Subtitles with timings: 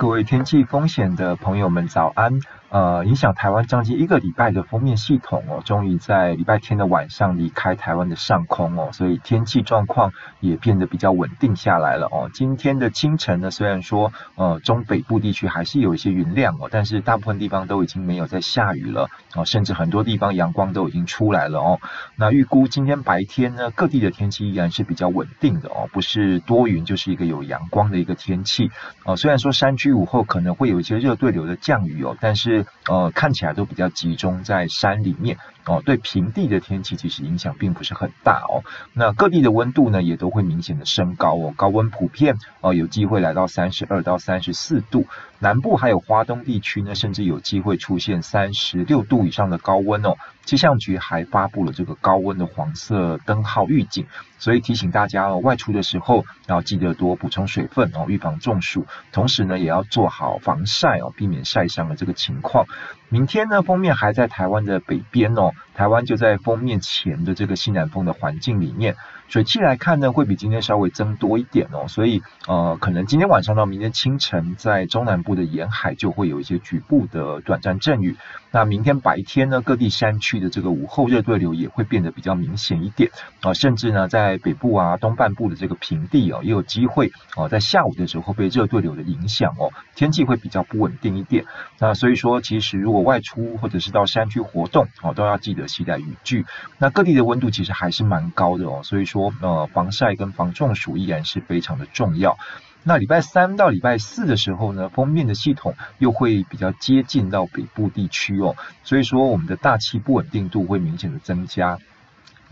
[0.00, 2.40] 各位天气风险的朋友们，早安。
[2.70, 12.30] 呃，影响台湾将近一个礼拜的锋面系统哦，终于在礼拜天的晚上离开台湾的上空哦，所以天气状况也变得比较稳定下来了哦。
[12.32, 21.80] 今天的清晨呢，虽然说呃中北部地区还是有一些云量哦，但是大部分地方都已经没有在下雨了哦，甚至很多地方阳光都已经出来了哦。
[22.14, 28.70] 那预估今天白天呢，各地的天气依然是比较稳定的哦，不是多云就是一个有阳光的一个天气
[29.04, 29.16] 哦。
[29.16, 38.64] 虽然说山区午后可能会有一些热对流的降雨哦，但是呃，看起来都比较集中在山里面哦，对平地的天气其实影响并不是很大哦。
[38.92, 45.06] 那各地的温度呢，也都会明显的升高哦，高温普遍哦，有机会来到三十二到三十四度，
[45.38, 50.16] 南部还有花东地区呢，甚至有机会出现三十六度以上的高温哦。
[50.46, 54.06] 气象局还发布了这个高温的黄色灯号预警，
[54.38, 62.66] 所以提醒大家哦，外出的时候要记得多补充水分哦，预防中暑，同时呢，也要要做好防晒哦，避免晒伤的这个情况。
[63.12, 68.94] 明天呢，锋面还在台湾的北边哦，台湾就在锋面前的这个西南风的环境里面，
[69.26, 78.16] 水汽来看呢，会比今天稍微增多一点哦，所以呃，可能今天晚上到明天清晨，在中南部的沿海就会有一些局部的短暂阵雨。
[78.52, 83.10] 那明天白天呢，各地山区的这个午后热对流也会变得比较明显一点
[83.42, 91.44] 啊，甚至呢，在北部啊、东半部的这个平地哦，也有机会哦，在下午的时候被热对流的影响哦，天气会比较不稳定一点。
[91.80, 96.46] 那所以说，其实如果外出或者是到山区活动哦，都要记得携带雨具。
[96.78, 102.38] 那各地的温度其实还是蛮高的哦，所以说呃，防晒跟防中暑依然是非常的重要。
[102.82, 111.78] 那礼拜三到礼拜四的时候呢，封面的系统又会比较接近到北部地区哦，所以说我们的大气不稳定度会明显的增加。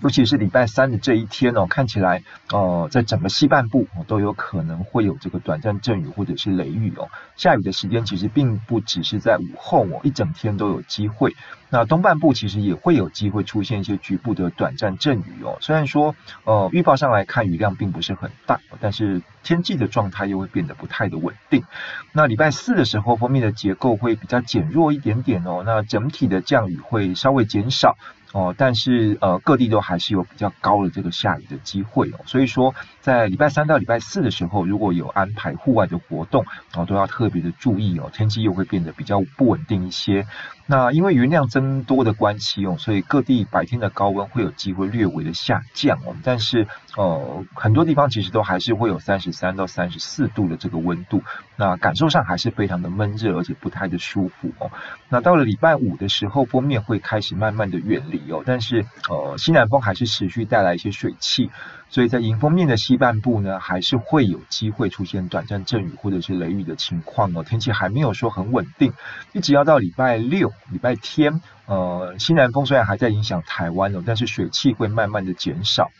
[0.00, 7.08] 尤其是礼拜三的这一天哦，看起来呃，在整个西半部都有可能会有这个短暂阵雨或者是雷雨哦。
[7.36, 11.34] 下雨的时间其实并不只是在午后哦，一整天都有机会。
[11.70, 15.58] 那东半部其实也会有机会出现一些局部的短暂阵雨哦。
[15.60, 21.64] 虽然说呃，预报上来看雨量并不是很大，但是天气的状态又会变得不太的稳定。
[22.12, 25.62] 那礼拜四的时候，锋面的结构会比较减弱一点点哦。
[25.66, 27.96] 那整体的降雨会稍微减少。
[28.32, 36.44] 哦，但是呃，各地都还是有比较高的这个下雨的机会哦，所以说在礼拜三到礼拜四的时候，如果有安排户外的活动
[36.74, 40.26] 哦，都要特别的注意哦，天气又会变得比较不稳定一些。
[40.70, 51.22] 那因为云量增多的关系哦，所以各地白天的高温会有机会略微的下降哦，但是呃，很多地方其实都还是会有三十三到三十四度的这个温度，
[51.56, 54.70] 那感受上还是非常的闷热，而且不太的舒服哦。
[55.08, 58.20] 那到了礼拜五的时候，锋面会开始慢慢的远离。
[58.30, 61.50] 哦，但是呃，西南风还是持续带来一些水汽，
[61.90, 67.42] 所以在迎风面的西半部呢，还是会有机会出现短暂阵雨或者是雷雨的情况哦。
[67.42, 68.92] 天气还没有说很稳定，
[69.32, 75.90] 一直要到礼拜六、礼拜天，呃，西南风虽然还在影响台湾哦，但是水汽会慢慢的减少。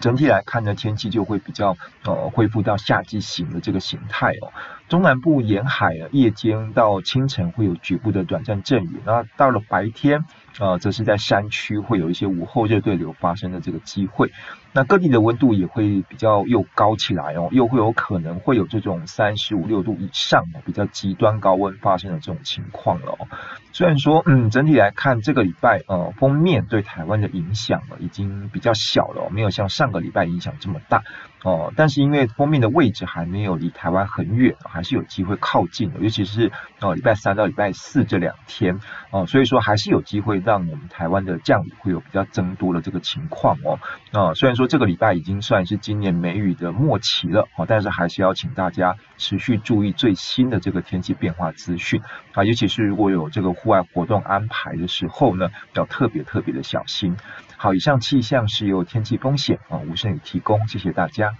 [0.00, 4.52] 整体来看呢，天气就会比较呃恢复到夏季型的这个形态哦。
[4.88, 10.24] 中南部沿海啊，夜间到清晨会有局部的短暂阵雨，那到了白天，
[10.58, 14.32] 呃，则是在山区会有一些午后热对流发生的这个机会。
[14.72, 23.28] 那各地的温度也会比较又高起来哦，又会有可能会有这种三十五六度以上比较极端高温发生的这种情况了哦。
[23.72, 31.04] 虽然说，嗯，整体来看这个礼拜呃，锋面对台湾的影响已经比较小了，没有像上个礼拜影响这么大
[31.42, 31.72] 哦。
[31.76, 34.56] 但是因为锋面的位置还没有离台湾很远。
[34.70, 36.50] 还是有机会靠近的，尤其是
[36.80, 38.80] 呃礼拜三到礼拜四这两天
[39.10, 43.78] 哦、所以说还是有机会让我们台湾的降雨会有比较增多的这个情况哦。
[44.12, 52.02] 啊、虽然说这个礼拜已经算是今年梅雨的末期了哦，但是还是要请大家持续注意最新的这个天气变化资讯
[52.34, 57.16] 啊，尤其是如果有这个户外活动安排的时候呢，要特别特别的小心。
[57.60, 61.34] 好，以上气象是由天气风险啊吴胜宇提供，谢谢大家。